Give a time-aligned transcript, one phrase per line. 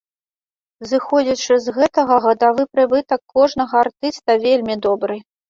[0.91, 5.21] Зыходзячы з гэтага гадавы прыбытак кожнага артыста вельмі добры.